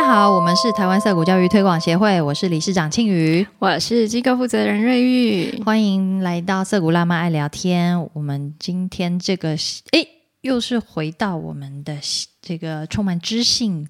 [0.00, 8.08] 家好，我们是台湾色谷教育推广协会，我是理事长庆瑜，我是机构负责人瑞玉，欢迎来到色谷辣妈爱聊天。
[8.14, 9.50] 我们今天这个
[9.92, 10.08] 诶，
[10.40, 11.98] 又是回到我们的
[12.40, 13.86] 这个充满知性、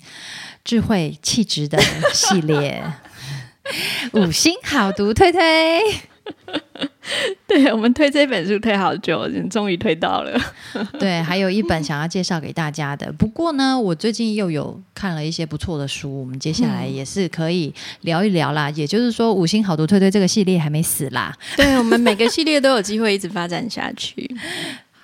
[0.64, 1.78] 智慧、气质的
[2.12, 2.82] 系列，
[4.14, 5.80] 五星好读推推。
[7.46, 10.40] 对我们推这本书推好久，终于推到了。
[10.98, 13.12] 对，还有一本想要介绍给大家的。
[13.12, 18.70] 不过呢，我最近又有看了一些不错的书，我们接下来也是可以聊一聊啦。
[18.70, 21.36] 也就是说，五星好读推推这个系列还没死啦。
[21.56, 24.30] 对我们每个系列都有机会一直发展下去。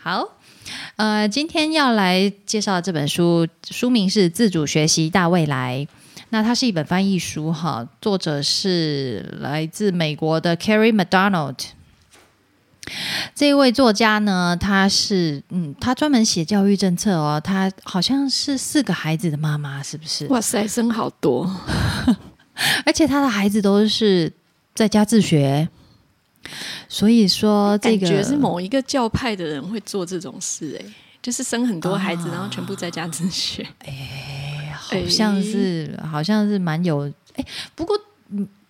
[0.00, 0.36] 好，
[0.96, 5.86] 呃，今天要来介绍这本书，书名是《自主学习大未来》。
[6.30, 11.54] 那它是一本翻译书，哈，作者是来自美国的 Carrie McDonald。
[13.34, 20.26] 这一位作家呢，他是嗯，他专门写教育政策哦，他好像是四个孩子的妈妈，是不是？
[20.28, 21.50] 哇塞，生好多，
[22.86, 24.32] 而且他的孩子都是
[24.74, 25.68] 在家自学，
[26.88, 30.86] 所以说这个是某一个教派的人会做这种事，哎，
[31.20, 34.35] 就是生很多孩子，然后全部在家自学，哎。
[34.86, 37.98] 好像是，好像是蛮有哎，不过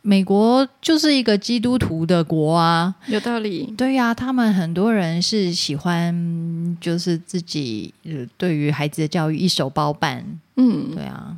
[0.02, 3.74] 美国就是一个基督徒的国啊，有道理。
[3.76, 7.92] 对呀，他们很多人是喜欢，就是自己
[8.38, 10.24] 对于孩子的教育一手包办。
[10.54, 11.36] 嗯，对啊。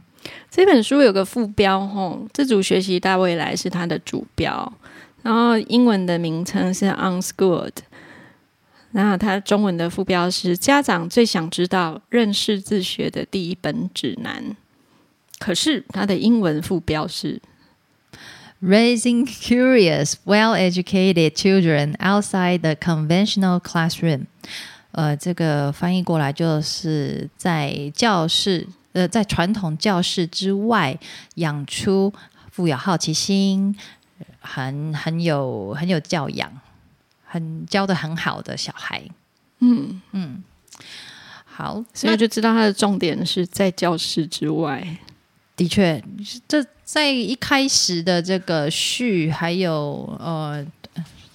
[0.50, 4.70] 这本书有个副标，吼，自主学习大未来是它的主标，
[5.22, 7.72] 然后英文的名称是 Unschooled，
[8.92, 14.54] 然后它中文的副标是家长最想知道认识自学的第一本指南。
[15.38, 17.40] 可是它的英文副标是
[18.60, 24.26] "Raising curious, well-educated children outside the conventional classroom"。
[24.92, 30.98] 呃，这个翻译过来就是在教室，呃，在传统教室之外
[31.34, 32.12] 养出
[32.50, 33.76] 富有好奇心、
[34.40, 36.50] 很很有很有教养、
[37.24, 39.00] 很教的很好的小孩。
[39.60, 40.42] 嗯嗯，
[41.44, 44.98] 好，所以就知道它的重点是在教室之外。
[45.58, 46.00] 的确，
[46.46, 50.64] 这在一开始的这个序，还有呃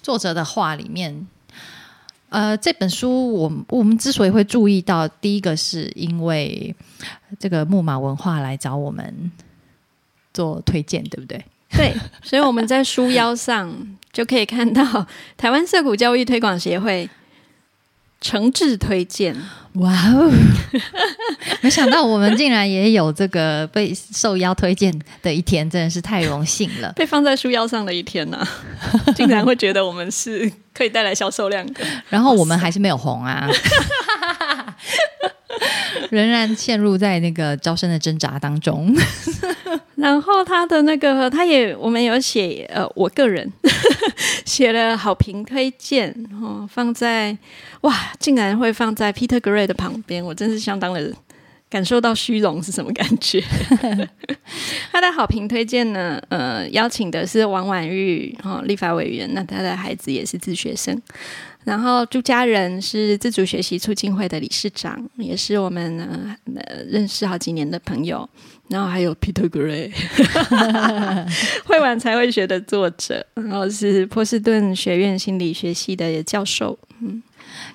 [0.02, 1.26] 作者的话里面，
[2.30, 6.74] 呃这本书我我们之所以会注意到，第一个是因为
[7.38, 9.30] 这个木马文化来找我们
[10.32, 11.44] 做推荐，对不对？
[11.68, 13.70] 对，所以我们在书腰上
[14.10, 15.06] 就可以看到
[15.36, 17.08] 台湾色谷教育推广协会。
[18.24, 19.36] 诚挚推荐！
[19.74, 20.30] 哇哦，
[21.60, 24.90] 没想到我们竟然也有这个被受邀推荐
[25.20, 26.90] 的一天，真的是太荣幸了。
[26.96, 28.46] 被放在书腰上的一天呢，
[29.14, 31.84] 竟然会觉得我们是可以带来销售量的。
[32.08, 33.46] 然后我们还是没有红啊，
[36.10, 38.94] 仍然陷入在那个招生的挣扎当中。
[39.96, 43.50] 然后他的那个，他也我们有写，呃，我个人
[44.44, 47.36] 写了好评推荐，哦，放在
[47.82, 51.12] 哇，竟然会放在 Peter Gray 的旁边，我真是相当的
[51.70, 53.42] 感受到虚荣是什么感觉。
[54.92, 61.00] 他的好评推荐呢，呃，邀请的是王婉玉，哈，立法委员，那他的孩子也是自学生。
[61.64, 65.98] 然后朱家人是自主学习促进会的理事长，也是我们
[66.54, 68.28] 呃认识好几年的朋友。
[68.68, 69.92] 然后还有 Peter Gray，
[71.66, 76.78] 会玩才会学的作者，然后是波士顿学院心理学系的教授。
[77.00, 77.22] 嗯，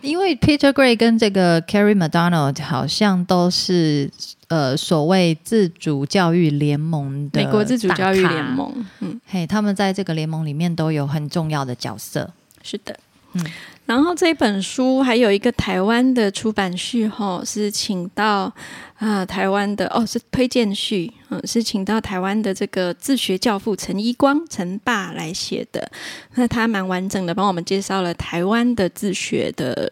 [0.01, 4.09] 因为 Peter Gray 跟这个 Carrie McDonald 好像都是
[4.47, 8.85] 呃所谓自主教育联盟的美国自主教育联盟。
[9.01, 12.33] 嗯，嘿，他们在这个联盟里面都有很重要的角色。
[12.63, 12.99] 是的，
[13.33, 13.45] 嗯。
[13.85, 18.53] 然后这本书还有一个台湾的出版序，哈，是请到
[18.99, 25.91] 啊台湾的哦，是推荐序，嗯，是请到台湾的这个自学教父陈一光陈爸来写的。
[26.35, 29.91] 那他蛮完整的，帮我们介绍了台湾的自学的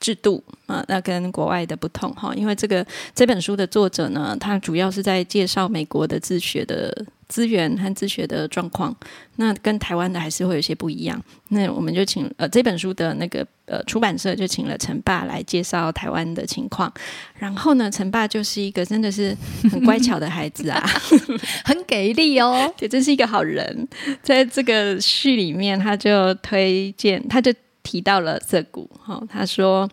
[0.00, 2.34] 制度啊，那跟国外的不同哈。
[2.34, 7.06] 因为这个这本书的作者呢，他主要是在介绍美国的自学的。
[7.28, 8.96] 资源和自学的状况，
[9.36, 11.22] 那跟台湾的还是会有些不一样。
[11.48, 16.90] 那我们就请呃这本书的那个呃出版社就请了陈爸来介绍台湾的情况。
[17.34, 19.36] 然后呢，陈爸就是一个真的是
[19.70, 20.82] 很乖巧的孩子啊，
[21.66, 23.86] 很给力哦，也真是一个好人。
[24.22, 27.52] 在这个序里面，他就推荐，他就
[27.88, 28.90] 提到了这股。
[29.02, 29.88] 哈，他说，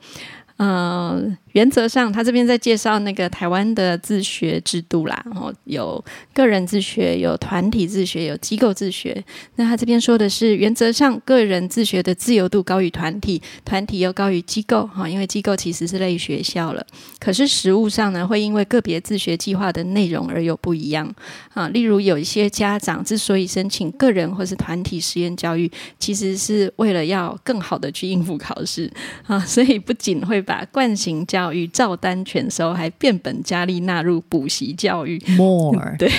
[0.58, 1.38] 嗯。
[1.56, 6.04] 原则上，他这边在介绍那个台湾的自学制度啦，然后有
[6.34, 9.24] 个人自学，有团体自学，有机构自学。
[9.56, 16.86] 那他这边说的是，原则上个人自学的自由度高于团体，团体又高于机构哈，因为机构其实是类学校了。
[17.20, 21.10] 可是实物上呢，会因为个别自学计划的内容而有不一样
[21.54, 21.70] 啊。
[21.70, 28.92] 例如，有一些家长之所以申请个人或是团体实验教育，其实是为了要更好的去应付考试
[29.26, 35.22] 啊，所以不仅会把惯性教育照单全收，还变本加厉纳入补习教育。
[35.38, 36.10] More 对，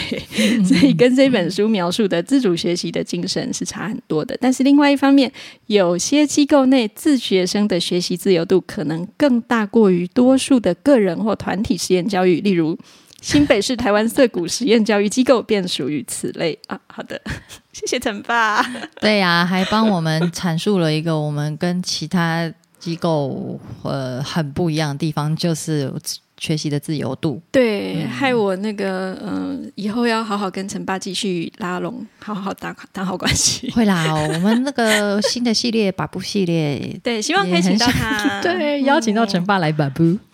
[0.65, 4.37] 所以跟这本书描述的自主学习的精神是差很多的。
[4.41, 5.31] 但是另外一方面，
[5.67, 12.79] 有些机构内自学生的学习自由度可能更大过于多数的个人或团体实验教育，例如
[13.21, 16.79] 新北市台湾涩谷实验教育机构便属于此类啊。
[16.87, 17.21] 好的，
[17.73, 18.63] 谢谢陈爸。
[19.01, 22.51] 对呀，还帮我们阐述了一个我们跟其他
[22.87, 25.93] 机构呃很不一样的地方，就是
[26.39, 27.43] 学习的自由度。
[27.51, 33.69] 对，害我那个嗯，以后要好好跟陈爸继续拉拢，好好打打好关系。
[33.73, 40.17] 会啦，我们那个新的系列把布系列， 对，希望可以请到他，对，邀请到陈爸来把布。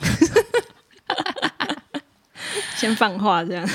[2.76, 3.66] 先放话这样，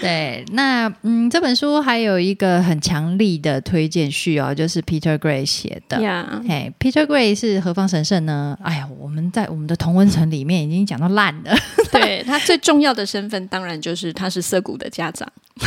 [0.00, 6.00] 对，那嗯，这本书还有一个很强力的推荐序哦，就是 Peter Gray 写的。
[6.00, 8.56] 呀，嘿，Peter Gray 是何方神圣呢？
[8.62, 11.56] 哎呀，我们在我们的同温层里面已经讲到烂了。
[11.90, 15.28] 对他最重要的身份，当然就是他是涩谷的家长。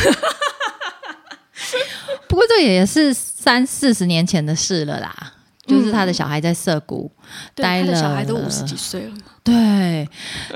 [2.28, 5.34] 不过这也是三四十年前的事了啦。
[5.64, 7.08] 就是他的小孩在涩谷
[7.54, 9.12] 待了，小孩都五十几岁了。
[9.44, 10.08] 对，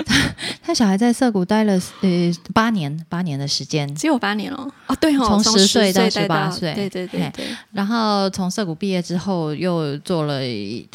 [0.04, 2.08] 他他小孩在涩谷待了呃
[2.54, 4.70] 八年，八年的时间，只有八年哦。
[4.86, 7.46] 哦，对哦，从十岁到十八岁，对对对对。
[7.72, 10.40] 然后从涩谷毕业之后，又做了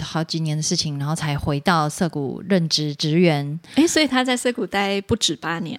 [0.02, 3.60] 好几年的事情，然后才回到涩谷任职职员。
[3.76, 5.78] 哎，所以他在涩谷待不止八年。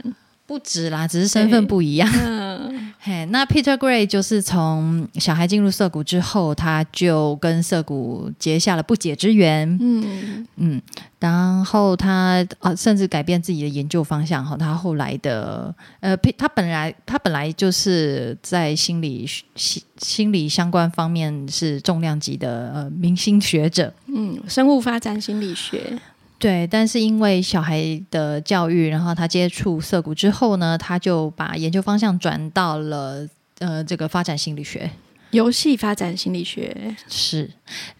[0.52, 2.06] 不止啦，只是身份不一样。
[3.00, 9.66] 嘿，那 Peter Gray 就是从小孩进入涩谷之后，他就跟涩谷结下了不解之缘。
[9.81, 10.82] 嗯嗯，
[11.19, 14.44] 然后他啊，甚至改变自己的研究方向。
[14.44, 19.26] 哈，他后来的呃，他本来他本来就是在心理
[19.56, 23.90] 心心理相关方面是重量级的呃明星学者。
[24.14, 25.98] 嗯，生物发展心理学。
[26.42, 27.80] 对，但是因为小孩
[28.10, 33.24] 的教育，然后他接触涩谷之后呢，他就把研究方向转到了
[33.60, 34.90] 呃这个发展心理学、
[35.30, 37.48] 游戏发展心理学是，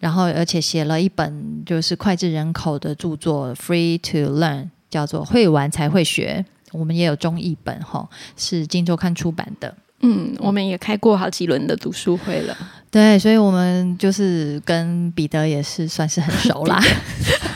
[0.01, 6.45] 然后而且写了一本就是脍炙人口的著作《Free to Learn》，叫做《会玩才会学》，
[6.77, 9.73] 我们也有中译本哈，是金周刊出版的。
[10.01, 12.57] 嗯，我们也开过好几轮的读书会了。
[12.91, 16.83] 对，所以我们就是跟彼得也是算是很熟啦。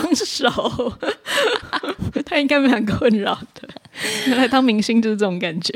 [0.00, 0.98] 双手，
[2.26, 3.68] 他应该蛮困扰的。
[4.26, 5.72] 原来当明星就是这种感觉。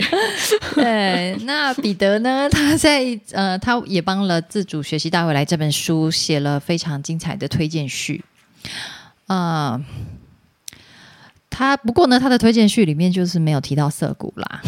[0.74, 2.48] 对，那彼得呢？
[2.50, 8.24] 他在呃，他也帮了《自主学习大会来》这本书写了非常精彩的推荐序。
[9.28, 9.80] 啊，
[11.48, 14.60] 他不过呢，他的推荐序里面就是没有提到涩谷啦。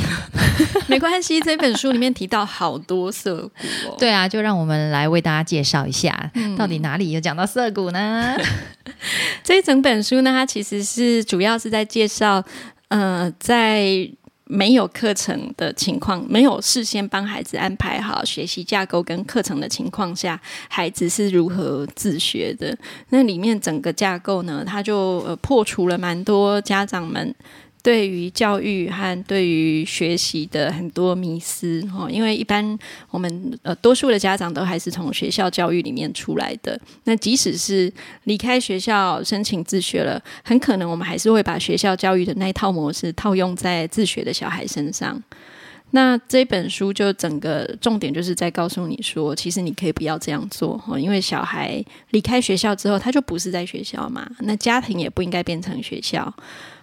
[0.91, 3.95] 没关系，这本书里面提到好多色谷哦。
[4.01, 8.37] 对啊，就让我们来为大家介绍一下，到底哪里有讲到色谷呢？
[9.45, 12.45] 这一整本书呢，它其实是主要是在介绍，
[12.89, 14.11] 呃，在
[14.45, 22.77] 没有课程的情况，没有事先帮孩子安排好学习架构跟课程的情况下，孩子是如何自学的。
[23.11, 27.33] 那里面整个架构呢，它就呃破除了蛮多家长们。
[27.83, 32.79] 对于教育和对于学习的很多迷思哈，因为一般
[33.11, 36.79] 我们呃多数的家长都还是从学校教育里面出来的。
[37.05, 37.93] 那即使是
[38.25, 45.23] 离开学校申请自学了，很可能我们还是会把学校教育的那一套模式套用在自学的小孩身上。
[45.93, 56.33] 那这本书就整个重点就是在告诉你说，其实你可以不要这样做哈，因为小孩离开学校之后，他就不是在学校嘛，那家庭也不应该变成学校。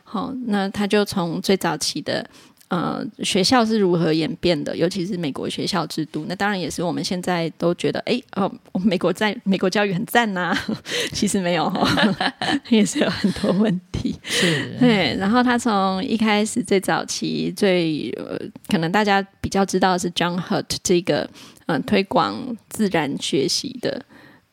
[0.09, 2.25] 好，那他就从最早期的
[2.69, 8.49] 呃学校是如何演变的，尤其是美国学校制度，那当然也是我们现在都觉得，哎哦，
[8.85, 10.57] 美国在美国教育很赞呐，
[11.11, 11.85] 其实没有哈，
[12.69, 14.15] 也是有很多问题。
[14.23, 15.13] 是，对。
[15.17, 21.29] 然后他从一开始最早期最呃，可能大家比较知道的是 John Hurt 这个
[21.65, 24.05] 嗯推广自然学习的。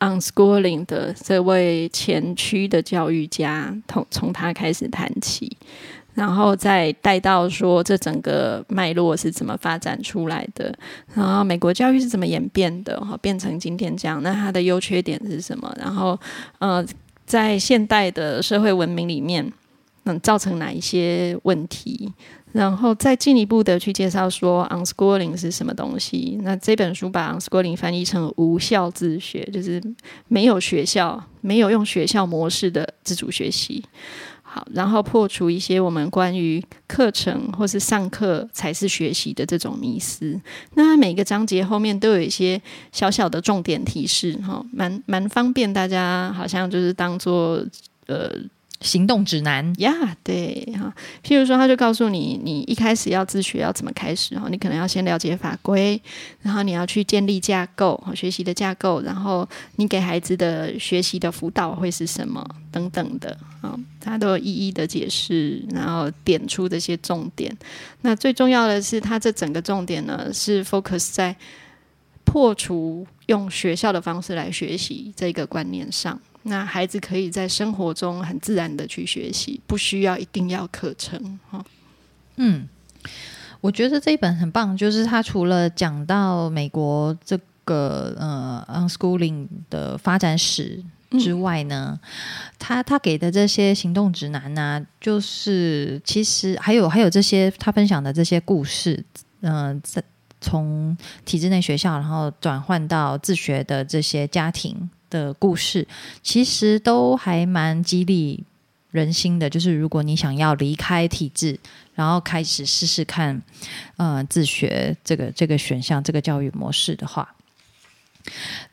[0.05, 5.57] Unschooling 的这位前驱的教育家，从从他开始谈起，
[6.13, 10.73] 然后再带到说这整个脉络是怎么发展出来的，
[11.15, 15.75] 然后美国教育是怎么演变的，哈，变成今天这样，那它的优缺点是什么？
[15.81, 16.19] 然后，
[16.59, 16.85] 呃，
[17.25, 19.53] 在现代的社会文明里面。
[20.07, 22.13] 能造成哪一些问题，
[22.55, 26.39] 然后再进一步的去介绍说 unschooling 是什么东西。
[26.45, 29.83] 那这本书把 unschooling 翻译成无效自学，就是
[30.29, 33.83] 没有学校、没有用学校模式的自主学习。
[34.45, 40.41] 好，然后破除一些我们关于课程或是上课才是学习的这种迷思。
[40.75, 47.67] 那每个章节后面都有一些小小的重点提示，哈，蛮蛮方便大家，好像就是当做
[48.07, 48.31] 呃。
[48.85, 55.99] 行动指南呀，对哈，譬如说，他就告诉你，你一开始要自学要怎么开始哈，你可能要先了解法规，
[56.43, 67.57] 然后你要去建立架构，学习的架构，然后你给孩子的学习的辅导会是什么等等的啊，他都有一一的解释，然后点出这些重点。
[68.03, 71.35] 那最重要的是，他这整个重点呢是 focus 在
[72.25, 76.21] 破除用学校的方式来学习这个观念上。
[76.47, 81.65] 那孩子可以在生活中很自然的去学习，不需要一定要课程哈。
[82.37, 82.69] 嗯，
[83.63, 91.99] 我觉得这一本很棒，就是他除了讲到美国这个呃 unschooling 的发展史之外呢，
[92.59, 99.03] 他他给的这些行动指南呢，就是其实还有还有这些他分享的这些故事，
[99.41, 100.03] 嗯，在
[100.43, 104.91] 从体制内学校然后转换到自学的这些家庭。
[105.14, 105.87] 的故事
[106.25, 108.42] 其实都还蛮激励
[108.90, 111.56] 人心的，就是如果你想要离开体制，
[111.94, 113.40] 然后开始试试看，
[113.97, 117.35] 呃，自学这个这个选项，这个教育模式的话，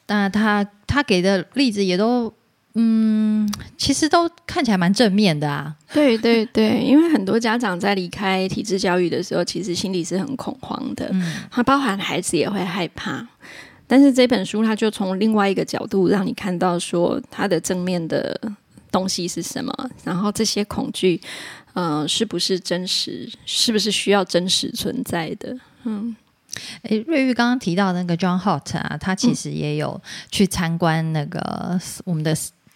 [0.07, 2.33] 那他他给的例子也都，
[2.73, 5.75] 嗯，其实都看起来蛮正面的啊。
[5.93, 13.27] 对对对，因为很多家长在离开体制教育的时候，其实心里是很恐慌的，嗯，他包含孩子也会害怕。
[13.91, 18.39] 但是这本书，它就从另外一个角度让你看到，说它的正面的
[18.89, 21.19] 东西是什么，然后这些恐惧，
[21.73, 25.53] 呃，是不是真实，是不是需要真实存在的？
[25.83, 26.15] 嗯，
[26.83, 32.33] 诶，瑞玉刚刚提到那个 John Hott 啊，他其实也有去参观那个我们的，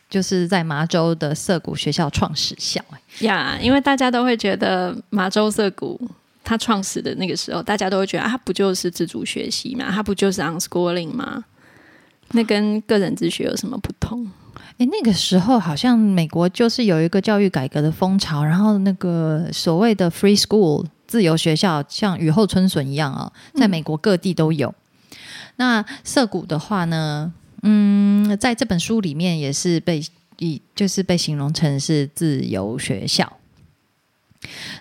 [0.10, 2.84] 就是在麻州的涩谷学校创始校，
[3.20, 5.98] 呀，因为大家都会觉得麻州涩谷。
[6.46, 9.92] 他创始的那个时候，大家都会觉得啊，他不就是自主学习嘛？
[9.92, 11.44] 他不就是 unschooling 吗？
[12.32, 14.26] 那跟个人自学有什么不同？
[14.78, 24.74] 诶，那个时候好像美国就是有一个教育改革的风潮，然后那个所谓的 free school 自由学校，像雨后春笋一样啊，在美国各地都有。
[25.58, 30.04] 那涩谷的话呢，嗯，在这本书里面也是被
[30.40, 33.32] 以就是被形容成是自由学校。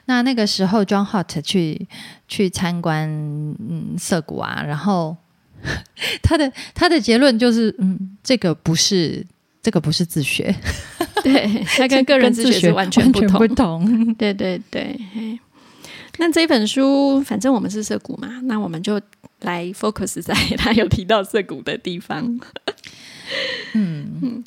[0.07, 1.87] 那那个时候，John Hott 去
[2.29, 5.17] 去参观嗯涩谷啊，然后
[6.23, 9.25] 他的他的结论就是，嗯，这个不是
[9.63, 10.55] 这个不是自学，
[11.23, 14.99] 对他跟个人自学是完全不同，不同，对对对。
[16.19, 19.01] 那这本书，反正我们是涩谷嘛，那我们就
[19.41, 22.39] 来 focus 在 他有提到涩谷的地方。
[23.73, 24.45] 嗯嗯。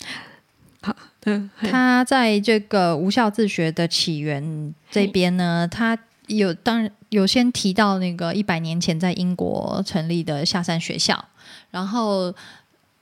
[1.62, 11.26] 他在这个无效自学的起源这边呢，他有当然有先提到那个一百年前在英国成立的下山学校，
[11.72, 12.34] 然后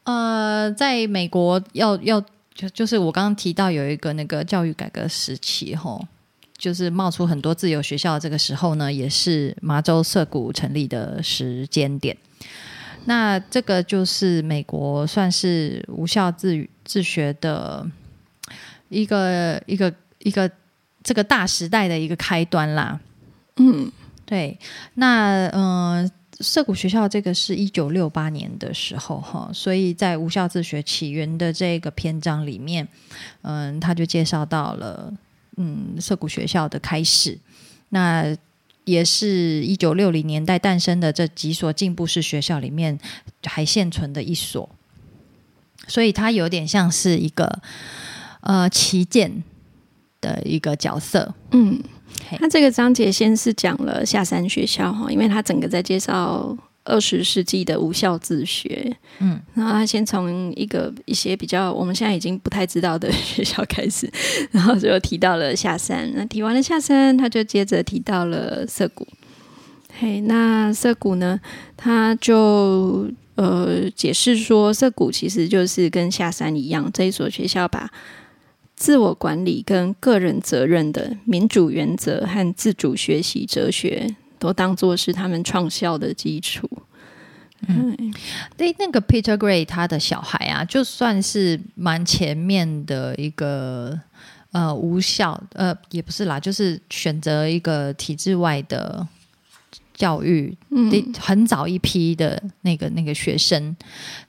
[0.03, 2.19] 呃，在美国要要
[2.53, 6.05] 就就是我刚刚提到有一个那个教育改革时期吼，
[6.57, 12.15] 就是冒出很多自由学校，这个时候呢，也是麻州涩谷成立的时间点。
[13.05, 17.85] 那这个就是美国算是无效自自学的。
[18.95, 20.49] 一个一个一个
[21.03, 22.97] 这个大时代的一个开端啦，
[23.57, 23.91] 嗯，
[24.25, 24.57] 对，
[24.93, 26.09] 那嗯，
[26.39, 32.87] 涩谷学校这个是一九六八年的时候哈，所以在无效自学起源的这个篇章里面，
[33.41, 35.13] 嗯，他就介绍到了
[35.57, 37.37] 嗯涩谷学校的开始，
[37.89, 38.35] 那
[38.85, 42.97] 也是一九六零年代诞生的这几所进步式学校里面
[43.43, 44.69] 还现存的一所，
[45.87, 47.61] 所以它有点像是一个。
[48.45, 49.43] 呃，旗舰
[50.21, 51.33] 的一个角色。
[51.51, 51.81] 嗯，
[52.37, 58.95] 他这个章节先是讲了下山学校哈，因为他整个在介绍二十世纪的无效自学。
[59.17, 64.07] 嗯，然后他先从一个一些比较我们现在已经不太知道的学校开始，
[64.51, 66.11] 然后就提到了下山。
[66.15, 69.07] 那提完了下山，他就接着提到了涩谷。
[69.97, 71.39] 嘿，那涩谷呢，
[71.75, 77.89] 他就呃解释说，涩谷其实就是跟下山一样，这一所学校把
[78.75, 86.69] 自我管理跟个人责任的民主原则和自主学习哲学，都当做是他们创校的基础。
[87.67, 88.13] 嗯，
[88.57, 93.99] 对，那个 Peter Gray 他的小孩啊，就算是蛮前面的一个
[94.51, 99.07] 呃无效，呃也不是啦，就是选择一个体制外的
[99.93, 103.75] 教育，嗯，很早一批的那个那个学生，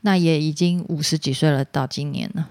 [0.02, 2.48] 那也已经五十几岁了，到今年了。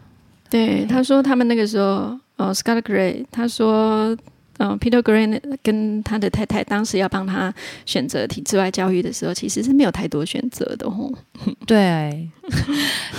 [0.49, 4.15] 对，他说他们那个时候，呃，Scott Gray，他说。
[4.57, 7.53] 嗯，Peter Gray 跟他的太太当时要帮他
[7.85, 11.11] 选择体制外教育的时候，其实是没有太多选择的哦。
[11.67, 12.29] 对，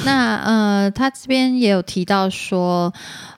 [0.07, 2.91] 那呃，他这边也有提到说，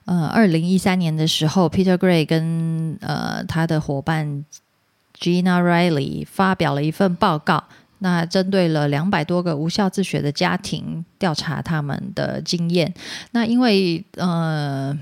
[0.05, 4.45] 呃，二零一三年的时候，Peter Gray 跟呃他的伙伴
[5.19, 7.65] Gina Riley 发表了一份报告，
[7.99, 12.93] 那针对了两百多个无效自学的家庭，调查他们的经验。
[13.31, 14.97] 那因为呃。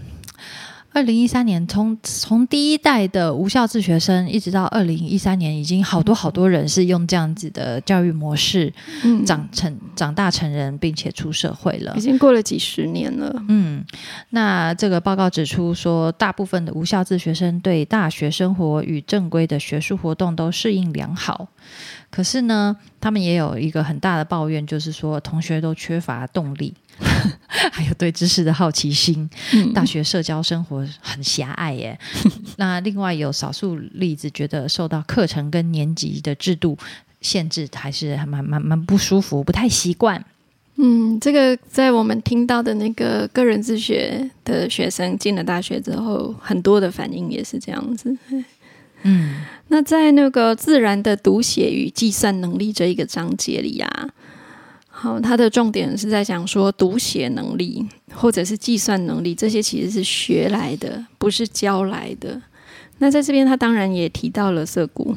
[0.93, 8.73] 二零一三年，从从第一代的无效自学生，一直到二零一三年，已经好多好多人是用这样子的教育模式
[9.23, 11.93] 长成长大成人，并且出社会了。
[11.95, 13.31] 已经过了几十年了。
[13.47, 13.85] 嗯，
[14.31, 21.47] 那这个报告指出说，大部分的无效自学生对大学生活与正规的学术活动都适应良好。
[22.17, 26.74] 可是呢，他们也有一个很大的抱怨，就是说同学都缺乏动力，
[27.71, 29.29] 还有对知识的好奇心。
[29.71, 31.95] 大学社交生活很狭隘耶。
[32.57, 36.75] 那另外有少数例子，觉得受到课程跟年级的制度
[37.21, 40.25] 限制，还是还蛮蛮蛮不舒服，不太习惯。
[40.77, 48.17] 嗯，这个在我们听到的那个个人自学的学生进了大学之后，很多的反应也是这样子。
[49.03, 49.41] 嗯。
[49.69, 54.09] 那在那个自然的读写与计算能力这一个章节里啊，
[54.87, 62.41] 好，它的重点是在讲说读写能力或者是计算能力这些其实是学来的，不是教来的。
[62.99, 65.15] 那在这边，他当然也提到了涩谷，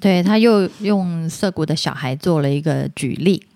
[0.00, 3.46] 对他又用涩谷的小孩做了一个举例。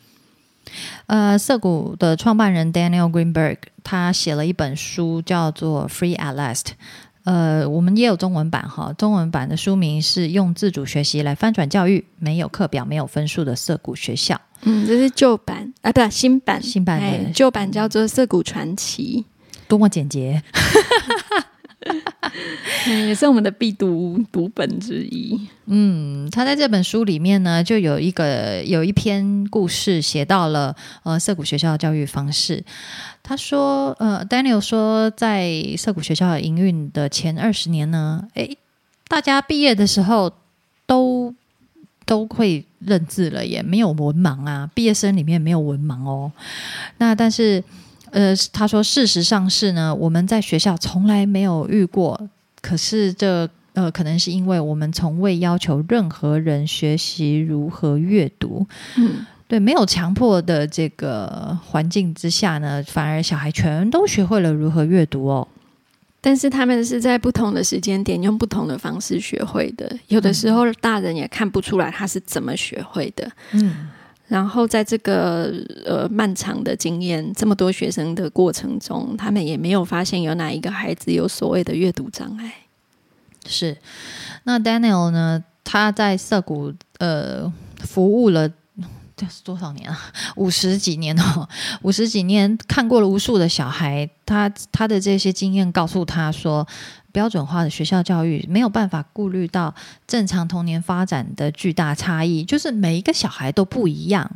[1.07, 6.63] 呃，涩谷的创办人 Daniel Greenberg 他写了一本书，叫做《Free at Last》。
[7.25, 14.41] 呃，我们也有中文版哈，中文版的书名是用自主学习来翻转教育，没有课表、没有分数的涩谷学校。
[14.63, 19.25] 嗯，这是旧版啊，不，新版，新版的旧版叫做《涩谷传奇》，
[19.69, 20.43] 多么简洁。
[23.09, 25.49] 也是我们的必读读本之一。
[25.67, 32.63] 嗯，他在这本书里面呢，就有一个有一篇故事写到了呃涩谷学校的教育方式。
[33.23, 38.59] 他说，呃，Daniel 说，在涩谷学校营运的前二十年呢，诶，
[39.09, 40.33] 大家毕业的时候
[40.87, 41.35] 都
[42.05, 46.31] 都会认字了，也没有文盲啊，毕业生里面没有文盲哦。
[46.99, 47.65] 那但是。
[48.11, 52.21] 呃，他说，事实上是呢，我们在学校从来没有遇过。
[52.61, 58.67] 可是这呃，可能是因为我们从未要求任何人学习如何阅读。
[58.97, 65.47] 嗯，对，没有强迫的这个环境之下呢，反而小孩全都学会了如何阅读哦。
[66.21, 69.91] 但是他们是在不同的时间点用不同的方式学会的。
[70.09, 73.31] 有的时候大人也看不出来他是怎么学会的。
[73.53, 73.89] 嗯。
[74.31, 75.53] 然后在这个
[75.85, 82.55] 呃漫长的经验，这么多学生的过程中，他们也没有发现有哪一个孩子有所谓的阅读障碍。
[83.45, 83.77] 是，
[84.45, 85.43] 那 Daniel 呢？
[85.65, 88.49] 他在涩谷呃服务了
[89.17, 89.99] 这是多少年啊？
[90.37, 91.49] 五十几年哦，
[91.83, 96.65] 五十几年看过了无数的小孩，他他的这些经验告诉他说。
[97.13, 99.75] 标准化的学校教育没有办法顾虑到
[100.07, 104.31] 正常童年发展的巨大差异，就是每一个小孩都不一样，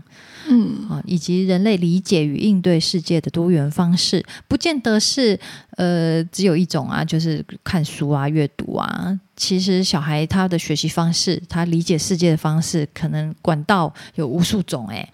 [0.49, 5.39] 嗯啊，以及人类理解与应对世界的多元方式，不见得是
[5.77, 9.19] 呃只有一种啊，就是看书啊、阅读啊。
[9.37, 15.09] 其实小孩他的学习方式，他理解世界的方式，可能管道有无数种哎。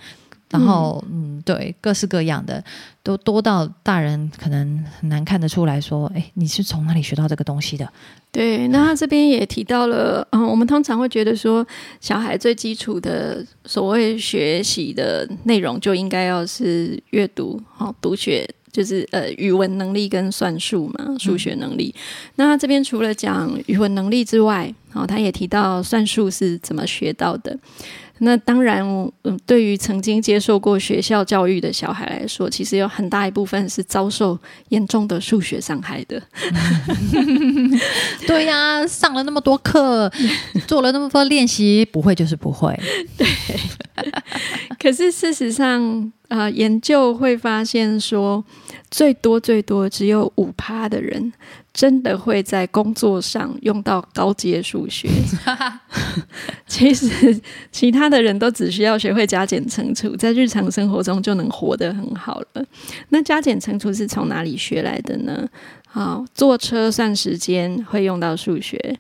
[0.51, 2.63] 然后，嗯，对，各式各样的
[3.05, 7.89] 都多到大人可能很难看得出来说，哎，你是从哪里学到这个东西的？
[8.33, 11.65] 对，那他这边也提到了，嗯，我们通常会觉得说，
[12.01, 21.95] 小孩最基础的所谓学习的内容就应该要是阅读，好，读写就是呃语文能力跟算术嘛，数学能力。
[22.35, 27.57] 那他这边除了讲语文能力之外，好，他也提到算术是怎么学到的。
[28.21, 28.83] 那当然，
[29.25, 36.23] 嗯，对于曾经接受过学校教育的小孩来说，其实有很大一部分是遭受严重的数学伤害的。
[38.27, 40.11] 对呀，上了那么多课，
[40.69, 42.79] 做了那么多练习，不会就是不会。
[43.17, 43.27] 对。
[44.79, 48.43] 可是事实上，啊，研究会发现说，
[48.91, 51.33] 最多最多只有五趴的人
[51.73, 55.09] 真的会在工作上用到高阶数学。
[56.67, 62.65] 其实其他的人都只需要学会加减乘除，在日常生活中就能活得很好了。
[63.11, 65.49] 那加减乘除是从哪里学来的呢？
[65.87, 68.97] 好，坐车算时间会用到数学，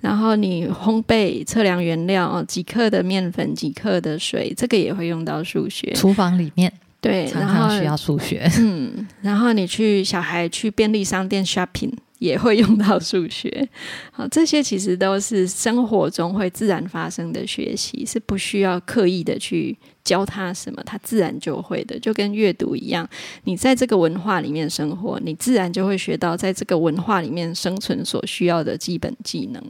[0.00, 5.92] 然后你烘焙测量原料，几克的面粉，几克的水，这个也会用到数学。
[5.92, 6.72] 厨房里面。
[7.04, 8.50] 对，常常需要数学。
[8.58, 13.68] 嗯，然后你去小孩去便利商店 shopping 也会用到数学。
[14.10, 19.76] 好，这些其实都是生活中会自然发生的学习，是不需要刻意的去。
[20.04, 23.08] 教他什么，他自然就会的，就跟阅读一样。
[23.44, 29.62] 你在这个文化里面生活，你自然就会学到在这个文化里面生存所需要的基本技能。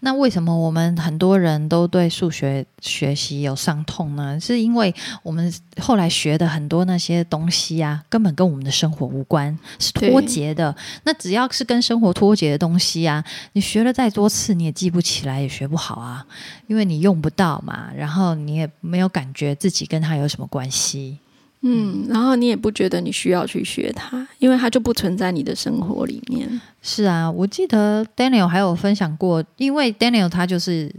[0.00, 4.40] 那为什么我们很多人都对数学学习有伤痛呢？
[4.40, 10.74] 是因为我们后来学的很多那些东西啊，根本跟我们的生活无关，是脱节的。
[11.04, 16.26] 那只要是跟生活脱节的东西啊，你学了再多次，你也记不起来，也学不好啊，
[16.66, 19.54] 因为你用不到嘛，然后你也没有感觉。
[19.66, 21.18] 自己跟他有什么关系？
[21.62, 26.48] 嗯，然后你也不觉得你需要去学它，因为它就不存在你的生活里面。
[26.80, 30.94] 是啊，我记得 Daniel 还有分享过，因为 Daniel 他就是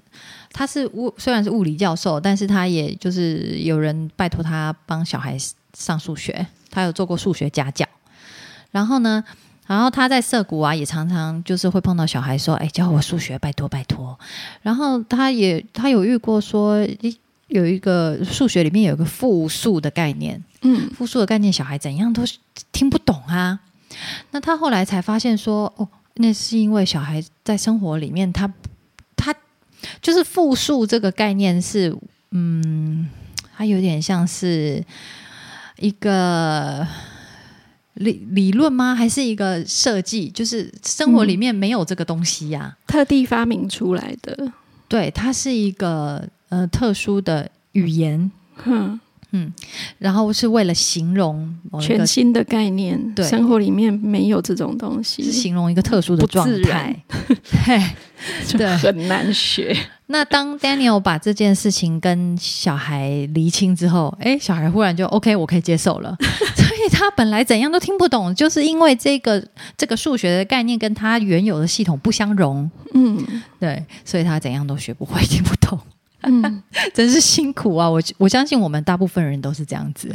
[0.52, 5.38] 他是物虽然是物理教授，但是他也就是有人拜托他帮小孩
[5.74, 7.86] 上数学，他有做过数学家教。
[8.72, 9.24] 然后呢，
[9.68, 14.20] 然后他在涩谷啊，也常常就是会碰到小孩说：“哎，教我数学，拜托拜托。”
[14.62, 16.86] 然后他也他有遇过说。
[17.48, 22.24] 有一个数学里面有一个复数的概念，嗯，复数的概念小孩怎样都
[22.72, 23.60] 听不懂啊。
[24.32, 28.54] 那他后来才发现说，哦，那是因为小孩在生活里面，他
[29.16, 29.34] 他
[30.02, 31.96] 就是复数这个概念是，
[32.32, 33.10] 嗯，
[33.56, 34.84] 它有点像是
[35.80, 36.86] 一个
[37.94, 38.94] 理理论吗？
[38.94, 40.30] 还是一个设计？
[40.30, 44.52] 就是生活里面没有这个东西呀，特地发明出来的。
[44.90, 46.28] 对，它是一个。
[46.50, 48.32] 呃，特殊的语言，
[48.66, 49.00] 嗯
[49.32, 49.52] 嗯，
[50.00, 56.96] 然后是为了形容全新的概念，对，生活里面没有这种东西，是形容一个特殊的状态，
[58.58, 59.76] 对， 很难学。
[60.10, 66.16] 那当 Daniel 把这件事情跟小孩厘清之后，哎，小孩忽然就 OK，我可以接受了。
[66.56, 75.78] 所以他本来怎样都听不懂，就是因为这个这个数学的概念跟他原有的系统不相容，嗯，对，所以他怎样都学不会，听不懂。
[76.22, 77.90] 嗯， 真是辛苦啊！
[77.90, 80.10] 我我相信我们大部分人都是这样子。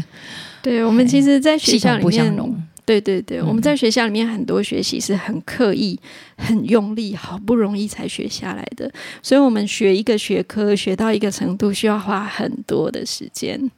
[0.62, 2.37] 对，我们其实，在学校里面，
[2.85, 5.99] 对对对，我们在学校里面很多学习是很刻意、
[6.37, 8.91] 很用力，好不容易才学下来的。
[9.23, 13.71] 所以，我们学一个学科学到一个程度，需要花很多的时间。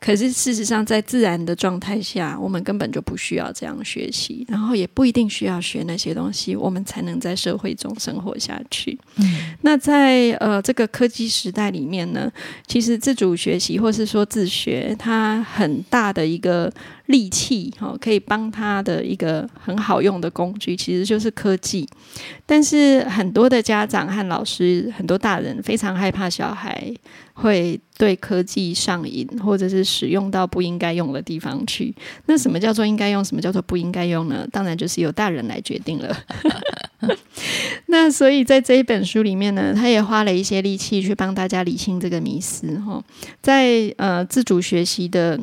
[0.00, 8.98] 可是事实上，在自然的状态下，我们根本就不需要这样学习，然后也不一定需要学那些东西，我们才能在社会中生活下去。
[9.16, 12.32] 嗯，那在呃这个科技时代里面呢，
[12.66, 16.72] 其实自主学习或是说自学，它很大的一个。
[17.10, 21.84] 利器哈，可以帮他的一个很好用的工具，其实就是科技。
[22.46, 26.92] 但是很多的家长和老师，很多大人非常害怕小孩
[27.34, 31.92] 会对科技上瘾，或者是使用到不应该用的地方去。
[32.26, 33.24] 那什么叫做应该用？
[33.24, 34.46] 什么叫做不应该用呢？
[34.52, 36.16] 当然就是由大人来决定了。
[37.86, 43.02] 那所以在这一本书里面呢，他也花了一些力气去帮大家理清这个迷思哈。
[43.42, 45.40] 在呃自主学习的。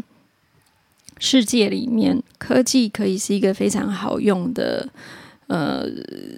[1.19, 4.87] 世界里面，科技可以是一个非常好用的，
[5.47, 5.85] 呃，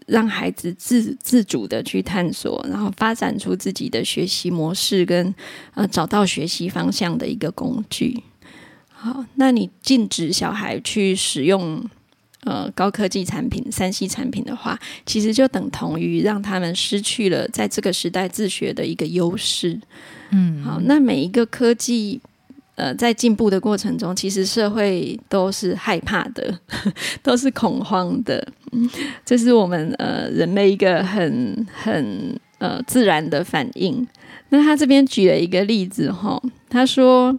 [0.08, 5.34] 让孩子自自主的去探索，然后发展出自己的学习模式，跟
[5.74, 8.24] 呃找到学习方向的一个工具。
[8.88, 11.84] 好，那你禁止小孩去使用
[12.46, 19.80] 呃高科技产品、三 C 产品的话，其实就等同于让他们失去了在这个时代自学的一个优势。
[20.32, 22.22] 嗯，好，那每一个科技。
[22.80, 26.58] 呃，在进步的过程中，其实社会都是害怕的，
[27.22, 28.48] 都是恐慌的。
[29.26, 34.08] 这是我们呃人类一个很很呃自然的反应。
[34.48, 37.38] 那他这边举了一个例子哈，他说，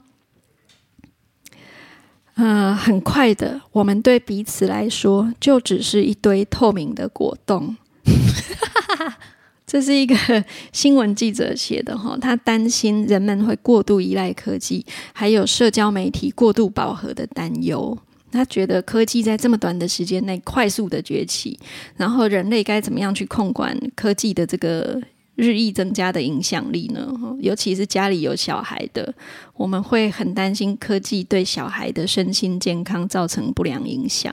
[2.35, 7.76] 呃，很快的，我们对彼此来说，就只是一堆透明的果冻。
[9.71, 10.17] 这是一个
[10.73, 17.97] 新闻记者写的哈，他担心人们会过度依赖科技，还有社交媒体过度饱和的担忧。
[18.33, 21.57] 他觉得科技在这么短的时间内快速的崛起，
[21.97, 25.01] 然后人类该怎么样去控管科技的这个
[25.40, 27.11] 日益增加的影响力呢？
[27.40, 29.14] 尤其是家里有小孩的，
[29.55, 34.31] 我们会很担心科技对小孩的身心健康造成不良影响。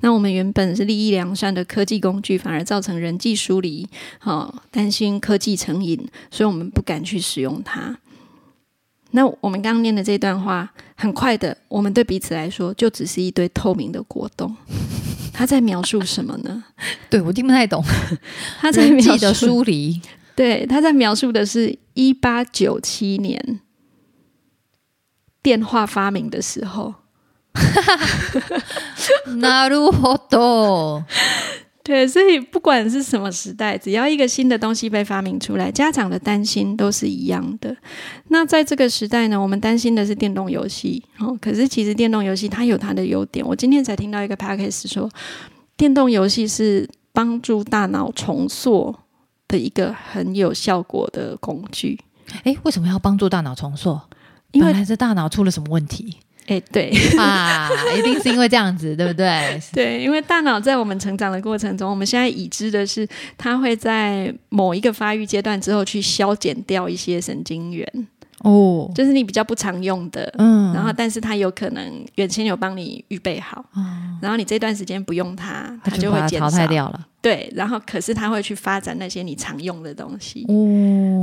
[0.00, 3.86] 那我们原本是利益良善的科技工具，反而造成人际疏离，
[4.20, 7.98] 哈，担心科技成瘾，所以我们不敢去使用它。
[9.10, 14.56] 那我们刚刚念的这段话，很快的，我们对彼此来说，就只是一堆透明的果冻。
[15.32, 16.64] 他在描述什么呢？
[17.10, 17.82] 对我听不太懂。
[18.60, 20.00] 他在描的疏离，
[20.35, 23.59] 对，他在描述的是一八九七年
[25.41, 26.95] 电话发明的时候。
[29.27, 31.03] なるほど。
[31.83, 37.75] 对，所以不管是什么时代，只要一个新的东西被发明出来，家长的担心都是一样的。
[38.27, 41.35] 那在这个时代呢，我们担心的是电动游戏哦。
[41.41, 43.43] 可是其实电动游戏它有它的优点。
[43.43, 45.09] 我今天才听到一个 p a c k a g e 说，
[45.75, 48.95] 电动游戏是帮助大脑重塑
[49.54, 52.00] 的一个很有效果的工具。
[52.42, 54.00] 哎，为什么要帮助大脑重塑？
[54.50, 56.16] 因为还是大脑出了什么问题？
[56.46, 59.60] 哎，对 啊，一定是因为这样子，对不对？
[59.72, 68.08] 对，因为大脑在我们成长的过程中，我们现在已知的是，它会在某一个发育阶段之后去消减掉一些神经元。
[68.40, 73.64] 哦，就是你比较不常用的，嗯，然后但是它有可能原先有帮你预备好，
[74.20, 77.06] 然后你这段时间不用它，它就会淘汰掉了。
[77.24, 80.44] 对，然后可是他会去发展那些你常用的东西。
[80.46, 80.52] 哦，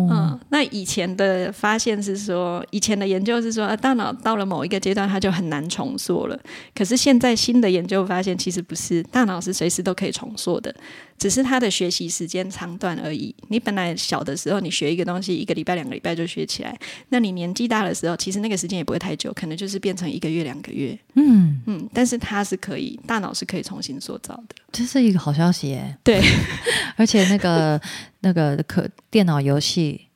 [0.10, 6.40] 嗯，那以前的发现是说，以前的研究是说，大脑到了某一个阶段，它就很难重塑了。
[6.74, 10.74] 可是现在新的研究发现，其实不是，大脑是随时都可以重塑的，
[11.20, 13.36] 只是它的学习时间长短而已。
[13.50, 16.76] 你本来小的时候，你学一个东西，一个礼拜、两个礼拜就学起来，
[17.10, 20.98] 那你年纪大的时候，其实那个时间也不会太久，可能就是变成一个月、两个月。
[21.14, 24.56] 嗯嗯，但是它是可以，大脑是可以重新塑造的。
[24.72, 25.98] 这是一个好消息耶！
[26.04, 26.22] 对，
[26.96, 27.80] 而且那个
[28.22, 30.08] 那个可电脑游戏，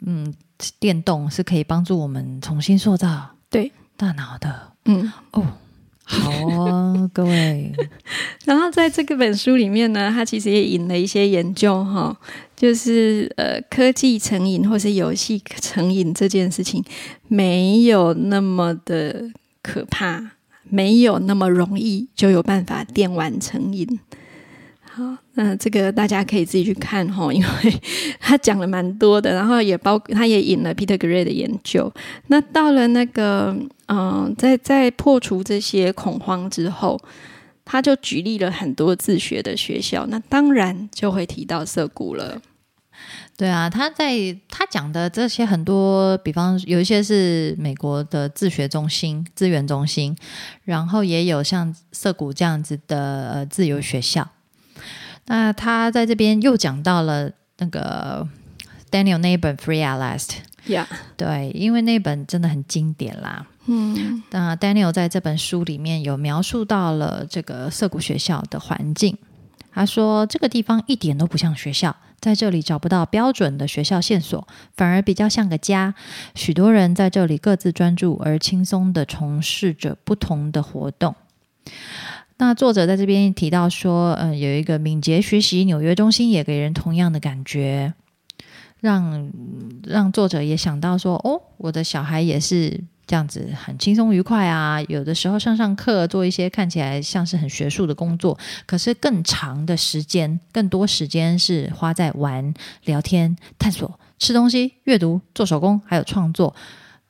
[0.00, 0.32] 嗯，
[0.78, 4.72] 电动是可以帮助我们重新塑造对大脑的。
[4.84, 5.46] 嗯哦，
[6.04, 6.30] 好
[6.62, 7.72] 啊， 各位。
[8.44, 12.16] 然后在这个本书里面呢，他其实也引了一些研究哈，
[12.54, 16.84] 就是呃，科技成瘾或是游戏成瘾这件事情
[17.28, 19.30] 没有那么的
[19.62, 20.32] 可怕。
[20.68, 23.98] 没有那么容易就有办法电玩成瘾。
[24.82, 27.80] 好，那这个大家可以自己去看哈， 因为
[28.18, 31.92] 他讲了蛮多的，然后也包他也引了 Peter Gray 的研究。
[32.28, 33.54] 那到了那个
[33.88, 36.98] 嗯，在在破除这些恐慌之后，
[37.64, 42.40] 他就举例了很多自学的学校，那当然就会提到涩谷了。
[43.36, 44.14] 对啊，他在
[44.48, 50.16] 他讲的这些很多，比方有一些是美国的自学中心、资源中心，
[50.64, 54.26] 然后也有像涩谷这样子的呃自由学校。
[55.26, 58.26] 那他在这边又讲到了那个
[58.90, 60.28] Daniel 那一本《Free at Last》
[60.66, 60.86] ，Yeah，
[61.18, 63.46] 对，因为那本真的很经典啦。
[63.66, 69.18] 嗯，那 Daniel 在这本书里面有描述到了这个涩谷学校的环境。
[69.76, 75.94] 他说：“这个地方一点都不像学校，在这里找不到标准的学校线索，反而比较像个家。
[76.34, 81.14] 许多人在这里各自专注而轻松的从事着不同的活动。”
[82.38, 87.92] 那作者在这边提到说：“嗯，有一个敏捷学习纽约中心也给人同样的感觉，
[88.80, 89.30] 让
[89.84, 94.82] 让作者也想到说：哦，我的小孩也是。”这样子很轻松愉快啊！
[94.88, 102.52] 有的时候上上课，做一些看起来像是很学术的工作，可是更长的时间、更多时间是花在玩、
[102.84, 106.52] 聊天、探索、吃东西、阅读、做手工，还有创作，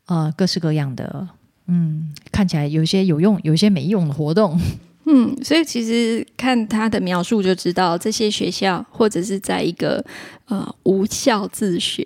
[0.05, 1.27] 呃，各式各样的，
[1.67, 4.61] 嗯，看起来有一些有用，有一些没用的活动。
[5.07, 10.05] 嗯，所以其实看他的描述就知道，这些学校或者是在一个
[10.47, 12.05] 呃无效自学。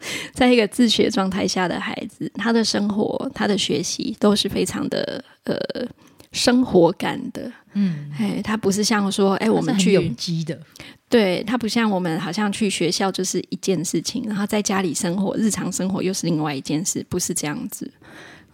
[0.32, 5.56] 在一个自学状态下的孩子，他的生活、他的学习都是非常的呃
[6.32, 7.50] 生活感的。
[7.74, 10.58] 嗯，哎，他不是像说，哎，我们去有机的，
[11.08, 17.90] 对他不像我们好像去学校就是一件事情，然后在家里生活、日常生活又是另外一件事，不是这样子。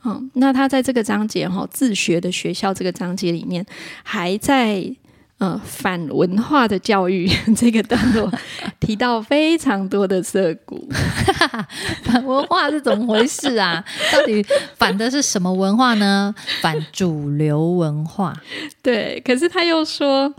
[0.04, 3.64] 嗯，那他在这个章节哈，自学的学校这个章节里面
[4.02, 4.94] 还在。
[5.38, 8.32] 呃，反文化的教育这个段落
[8.80, 10.88] 提到非常多的涩谷，
[12.02, 13.84] 反文化是怎么回事啊？
[14.10, 14.42] 到底
[14.76, 16.34] 反的是什么文化呢？
[16.62, 18.34] 反主流文化。
[18.82, 20.32] 对，可是他又说，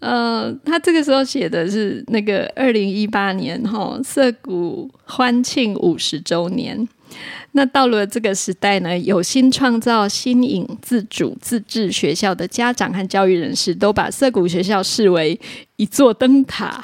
[0.00, 6.88] 呃，他这个时候写的是那个二零一八年哈涩谷欢庆五十周年。
[7.52, 15.38] 那到了这个时代呢，有心创造新颖、自主、自治学校的家长和教育人士，都把涩谷学校视为
[15.76, 16.82] 一座灯塔。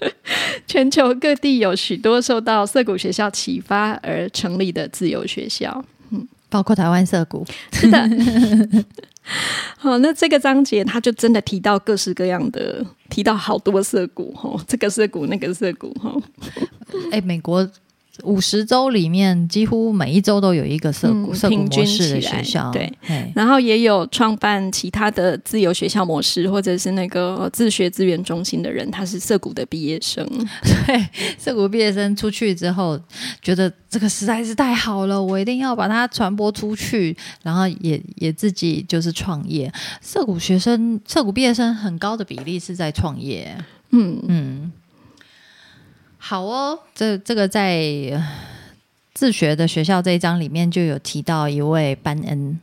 [0.66, 8.08] 全球各地有许多受到涩谷学校启发而成立的自由学校，嗯，包括台湾涩谷，是的。
[9.76, 16.14] 好，那这个章节他就真的提到各式各样的，提到好多涩谷哈，这个涩谷那个涩谷哈，
[17.12, 17.68] 哎，美国。
[18.24, 22.92] 五十周里面，几乎每一周都有一个涩谷涩谷模式的学校，对，
[23.34, 30.26] 然后也有创办其他的自由学校模式，或者是那个自学资源中心的人，他是涩谷的毕业生。
[30.86, 32.98] 对，涩谷毕业生出去之后，
[33.40, 39.72] 觉得这个实在是太好了，我一定要把它传播出去，然后也也自己就是创业。
[40.00, 43.56] 涩谷学生，涩谷毕业生很高的比例是在创业。
[43.90, 44.72] 嗯嗯。
[46.18, 48.22] 好哦，这这个在
[49.14, 52.60] 自学的学校这一章里面就有提到一位班恩，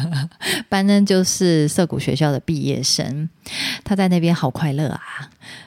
[0.68, 3.28] 班恩就是涩谷学校的毕业生，
[3.82, 5.00] 他在那边好快乐啊，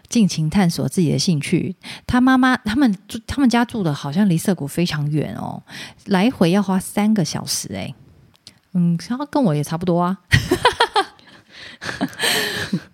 [0.07, 1.75] 尽情探索自己的兴趣。
[2.07, 5.61] 他妈妈他们住他们家住的好像离涩谷非常远哦，
[6.05, 7.93] 来回要花三个小时哎，
[8.73, 10.19] 嗯，他跟我也差不多啊。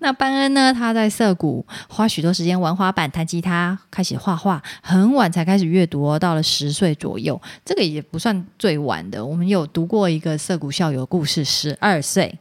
[0.04, 0.74] 那班恩呢？
[0.74, 6.18] 他在涩谷花许多时间玩滑板、弹吉他，开始画画，很晚才开始阅读哦。
[6.18, 9.24] 到了十岁左右，这个也不算最晚的。
[9.24, 12.36] 我们有读过一个涩谷校友故事，十二岁，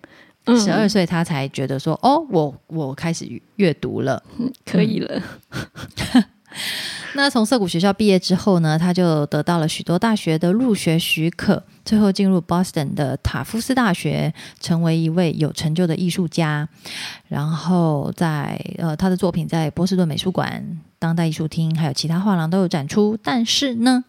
[0.46, 4.22] 十二岁他才觉得说：“哦，我我开始阅读了，
[4.64, 5.22] 可以了。
[7.14, 16.68] ”那从涩谷学校毕业之后呢，他就得到了许多大学的入学许可，最后进入 Boston 的塔夫斯大学，成为一位有成就的艺术家。
[17.28, 23.18] 然后在呃，他的作品在波士顿美术馆、当代艺术厅还有其他画廊都有展出。
[23.22, 24.04] 但是呢，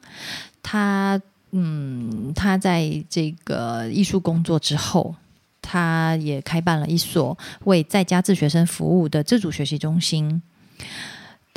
[0.62, 1.20] 他
[1.52, 5.16] 嗯，他在这个艺术工作之后，
[5.62, 10.42] 他也开办了一所为在家自学生服务的自主学习中心。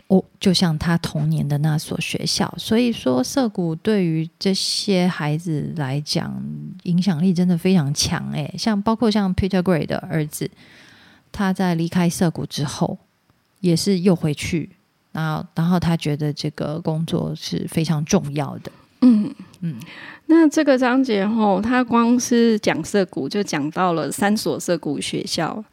[0.08, 6.42] 哦，就像他童年的那所学校，所以说涩谷对于这些孩子来讲
[6.82, 10.50] 影响力真的非常强诶，像包括像 Peter Gray 的儿子，
[11.32, 12.98] 他在离开涩谷之后，
[13.60, 14.68] 也是又回去，
[15.12, 18.70] 然后然后他觉得这个工作是非常重要的。
[19.00, 19.80] 嗯嗯，
[20.26, 25.64] 那这个章节后，他光是讲涩谷就讲到了三所涩谷学校。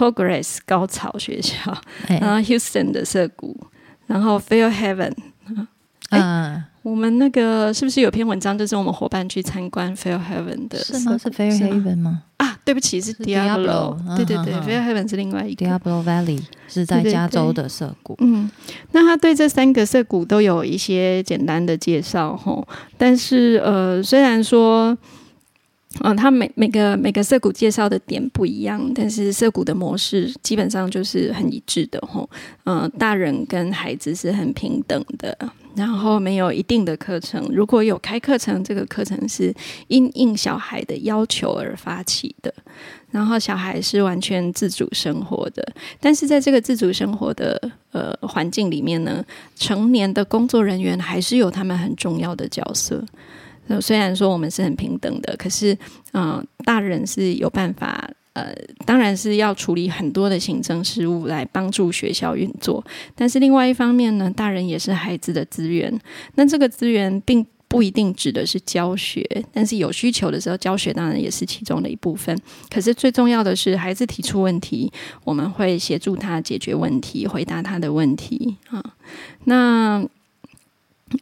[0.00, 1.76] Progress 高潮学校，
[2.08, 3.54] 然后 Houston 的涩谷，
[4.06, 5.12] 然后 Fair Heaven。
[6.08, 10.78] 嗯，我们那个是不是有篇文章，就是我们伙伴去参观 Fair Heaven 的？
[10.78, 11.18] 是吗？
[11.18, 12.22] 是 Fair Heaven 吗？
[12.38, 13.94] 啊，对不起，是 Diablo。
[14.16, 18.16] 对对对，Fair Heaven 是另外一个 Diablo Valley，是在加州的涩谷。
[18.20, 18.50] 嗯，
[18.92, 24.96] 那他对这三个涩谷都有一些简单的介绍哈，但是呃，虽然说。
[26.02, 32.30] 嗯，他每每个每个涩谷介绍的点不一样，但是涩谷的模式基本上就是很一致的吼。
[32.64, 35.36] 嗯，大人跟孩子是很平等的，
[35.74, 37.44] 然后没有一定的课程。
[37.52, 39.52] 如果有开课程，这个课程是
[39.88, 42.54] 因应小孩的要求而发起的，
[43.10, 45.72] 然后小孩是完全自主生活的。
[45.98, 49.24] 但是在这个自主生活的呃环境里面呢，
[49.56, 53.04] 成年的工作人员还是有他们很重要的角色。
[53.78, 55.76] 虽然说我们是很平等的，可是，
[56.14, 58.54] 嗯，大人是有办法，呃，
[58.86, 62.82] 当然是要处理很多的行政事务来帮助学校运作。
[63.14, 66.00] 但是另外一方面呢，大人也是孩子的资源。
[66.36, 72.36] 那这个资源并不一定指的是教学，但是有需求的时候，教学当然也是其中的一部分。
[72.70, 74.90] 可是最重要的是，孩子提出问题，
[75.22, 78.82] 我们会协助他解决问题，回答他的问题啊。
[79.44, 80.04] 那。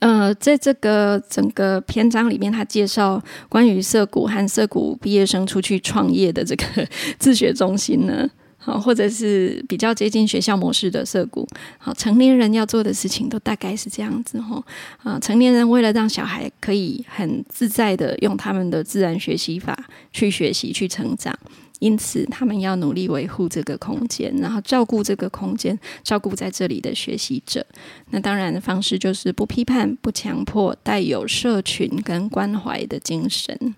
[0.01, 6.87] 呃，在这个整个篇章里面，他介绍关于涩谷和涩谷毕业生出去创业的这个
[7.19, 11.49] 自学中心呢，好，或者是比较接近学校模式的涩谷，
[11.79, 14.63] 好，成年人要做的事情都大概是这样子哈。
[15.03, 19.75] 啊，成年人为了让小孩可以很自在的用他们的自然学习法
[20.13, 21.35] 去学习、去成长。
[21.79, 27.65] 因此，他们要努力维护这个空间，然后照顾这个空间，照顾在这里的学习者。
[28.11, 33.75] 那当然的方式就是不批判、不强迫，带有社群跟关怀的精神。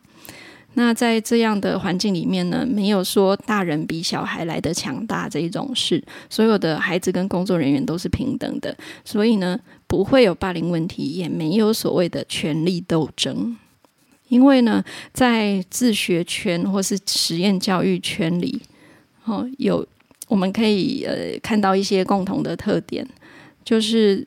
[0.75, 6.03] 那在这样的环境里面呢，没有说大人比小孩来的强大这一种事。
[6.29, 9.59] 所有的孩子跟工作人员都是平等的，所以呢，
[9.89, 13.57] 不会有霸凌问题，也没有所谓的权力斗争。
[14.31, 18.63] 因为呢，在自学圈或是实验教育圈里，
[19.25, 19.87] 哦，有
[20.29, 23.07] 我们可以呃看到一些共同的特点，
[23.63, 24.27] 就是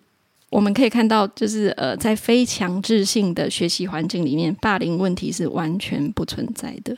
[0.49, 6.95] 我们可以看到，就是呃，在非强制性的学习环境里面，霸凌问题是完全不存在的。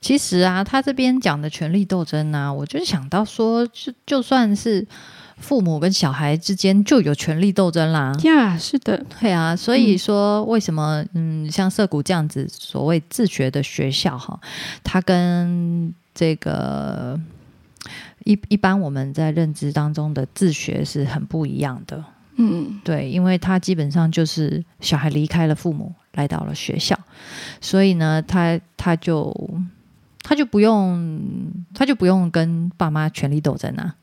[0.00, 4.86] 其实啊，他这边讲的权力斗争呢，我就想到说，就就算是
[5.38, 8.12] 父母跟小孩之间就有权力斗争啦。
[8.22, 14.38] 呀，是的，对啊，所以说为什么嗯，像涩谷这样子所谓自学的学校哈，
[14.82, 17.20] 它跟这个
[18.24, 22.02] 一一般我们在认知当中的自学是很不一样的。
[22.36, 26.98] 嗯，对，因为他基本上就是小孩离开了父母，来到了学校，
[27.60, 29.32] 所以呢，他他就。
[30.24, 33.94] 他就不用，他就不用跟爸妈权力斗争啊。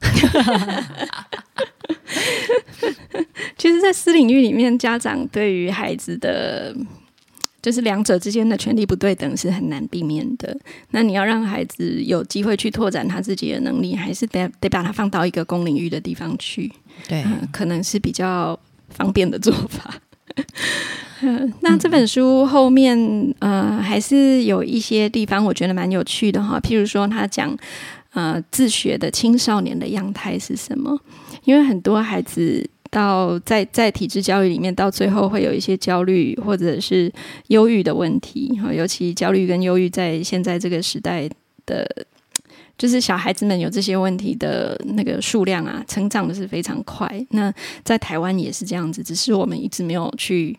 [3.58, 6.76] 其实，在私领域里面，家长对于孩子的，
[7.62, 10.56] 就是两者之间的权力不对等是很难避免的。
[10.92, 16.72] 那你要让孩子有机会去拓展他自己的能力，还是得得把他放到一个公领域的地方去？
[17.08, 18.60] 对，可能是比较
[18.90, 19.96] 方便的做法。
[21.62, 22.98] 那这本书后面
[23.40, 27.56] 呃还是有一些地方我觉得蛮有趣的哈，譬如说他讲
[28.14, 31.00] 呃自学的青少年的样态是什么？
[31.44, 37.12] 因为很多孩子到在在体制教育里面，到最后会有一些焦虑或者是
[37.48, 41.30] 忧郁的问题哈，尤其焦虑跟忧郁在现在这个时代
[41.66, 41.88] 的，
[42.82, 47.08] 就是小孩子们有这些问题的那个数量啊，成长的是非常快。
[47.30, 47.54] 那
[47.84, 50.58] 在台湾也是这样子，只是我们一直没有去。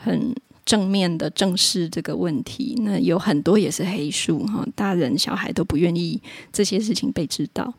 [0.00, 0.32] 很
[0.64, 7.74] 正面的正视这个问题，那有很多也是黑数哈，大人小孩都不愿意这些事情被知道。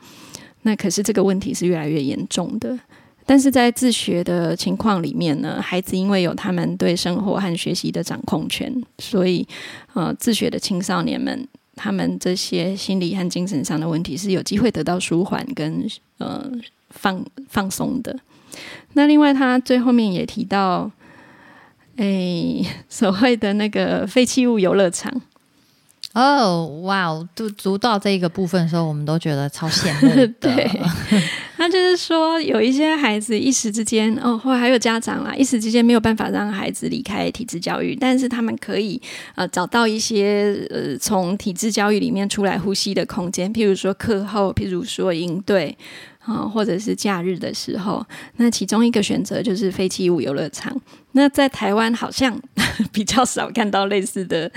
[0.63, 2.77] 那可是这个问题是越来越严重的。
[3.25, 9.47] 但是在自学的情况里面呢，孩子因为有他们对生活和学习的掌控权，所以
[9.93, 11.47] 呃，自学的青少年们，
[11.79, 16.51] 他们这些心理和精神上的问题是有机会得到舒缓跟呃
[16.89, 18.13] 放放松的。
[18.93, 20.91] 那另外，他最后面也提到。
[22.01, 25.11] 哎， 所谓的那个废弃物游乐场，
[26.13, 27.27] 哦，哇哦！
[27.35, 30.25] 读读到这一个部分的时候，我们都觉得超羡慕的。
[30.39, 30.81] 对，
[31.59, 39.01] 他就是说，有一些孩子一时之间，哦，或还有家长啦，一时之间没有办法让孩子离开体制教育，但是他们可以
[39.35, 45.77] 呃找到一些呃从体制教育里面出来呼吸的空间，譬如说课后，譬如说应对。
[46.29, 48.05] 啊，或者是假日的时候，
[48.37, 50.79] 那其中一个选择就是废弃物游乐场。
[51.13, 52.39] 那在台湾好像
[52.93, 54.49] 比较少看到类似的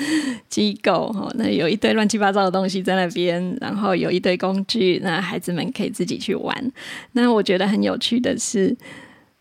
[0.51, 1.33] 机构哈。
[1.37, 6.73] 那有一堆乱七八糟的东西在那边，然后有一堆工具，那孩子们可以自己去玩。
[7.13, 8.77] 那我觉得很有趣的是，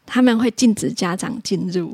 [0.06, 1.94] 他们会禁止家长进入，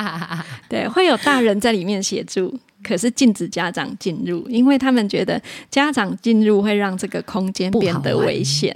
[0.70, 5.40] 对，会有大人在里面协助，可是禁止家长进入，因为他们觉得
[5.70, 8.74] 家长进入会让这个空间变得危险。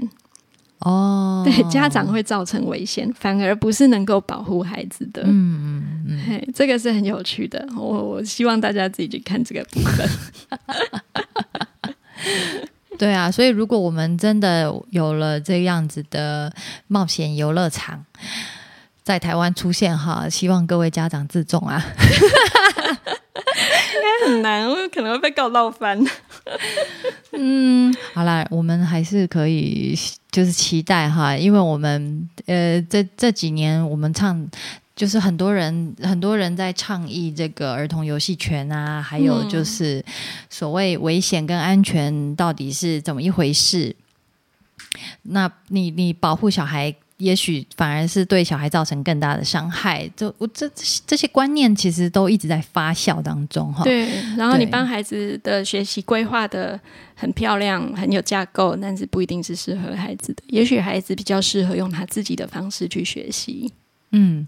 [0.84, 5.22] 哦，对，家长会造成危险，反而不是能够保护孩子的。
[5.24, 7.66] 嗯嗯嗯，这个是很有趣的。
[7.74, 10.08] 我我希望大家自己去看这个部分。
[12.96, 16.52] 对啊，所以如果我们真的有了这样子的
[16.86, 18.04] 冒险游乐场
[19.02, 21.84] 在台湾出现哈，希望各位家长自重啊。
[23.94, 25.98] 应该很难，我可能会被告闹翻。
[27.32, 29.98] 嗯，好啦，我们还是可以
[30.34, 34.44] 就是期待哈，因为我们呃这这几年我们唱
[34.96, 40.04] 就是很多人很多人在倡议这个儿童游戏权啊，还有就是
[40.50, 43.94] 所谓危险跟安全到底是怎么一回事？
[45.22, 46.92] 那你你保护小孩？
[47.24, 50.06] 也许反而是对小孩造成更大的伤害。
[50.14, 50.70] 就我这
[51.06, 53.82] 这些观念其实都一直在发酵当中哈。
[53.82, 54.06] 对，
[54.36, 56.78] 然后你帮孩子的学习规划的
[57.14, 60.42] 很漂亮，很有架构，但是不一定是适合孩子的。
[60.48, 63.72] 也许孩子比较适合用他自己的方式去学习。
[64.16, 64.46] 嗯，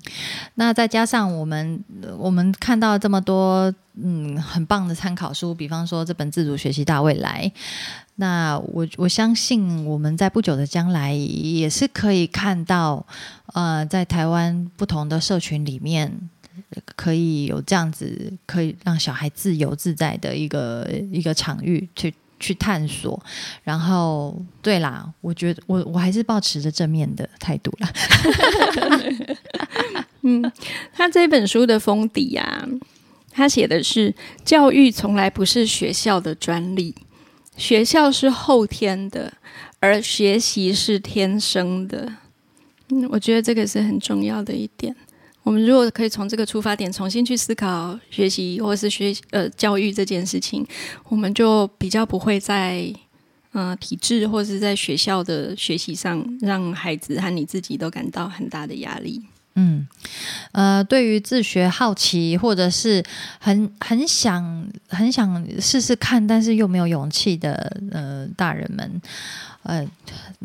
[0.55, 1.83] 那再加上我们
[2.17, 7.51] 我们看到这么多嗯很棒的参考书，比方说这本《自主学习大未来》。
[8.15, 13.05] 那我我相信我们在不久的将来也是可以看到，
[13.55, 16.11] 呃，在台湾不同的社群里面，
[16.95, 23.23] 可以有这样子可以让小孩自由自在的一个一个场域去去探索。
[23.63, 27.93] 然后，对啦，我觉得我我还是保持着正面的态度啦。
[30.23, 30.53] 嗯，
[30.93, 32.67] 他这本书的封底啊，
[33.31, 34.15] 他写的是
[34.45, 36.95] 教育从来不是学校的专利。
[37.57, 39.33] 学校是后天的，
[39.81, 42.13] 而学习是天生的。
[42.91, 44.95] 嗯，我觉得这个是很重要的一点。
[45.47, 50.67] 我们如果可以从这个出发点重新去思考学习或是学呃教育这件事情，
[51.09, 52.93] 我们就比较不会在
[53.53, 59.23] 嗯体制或是在学校的学习上让孩子和你自己都感到很大的压力。
[59.59, 59.89] 嗯，
[60.53, 63.03] 呃，对于自学好奇，或者是
[63.41, 69.01] 很很想很想试试看，但是又没有勇气的呃大人们，
[69.63, 69.83] 呃，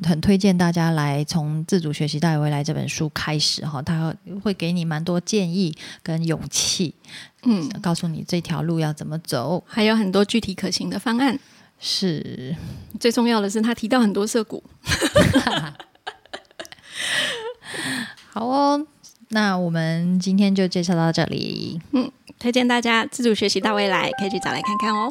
[0.03, 6.95] 很推荐大家来从《自主学习带回来》这本书开始哈，他会给你蛮多建议跟勇气，
[7.43, 11.38] 嗯，告诉你这条路要怎么走，还有很多具体可行的方案。
[11.82, 12.55] 是，
[12.97, 14.64] 最重要的是他提到很多涉股。
[18.32, 18.88] 好哦。
[19.32, 21.79] 那我们今天就介绍到这里。
[21.93, 25.09] 嗯，推荐大家自主学习到未来，可以去找来看看哦。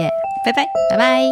[0.00, 0.10] 耶，
[0.44, 1.22] 拜拜，拜拜。